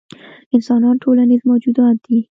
[0.55, 2.19] انسانان ټولنیز موجودات دي.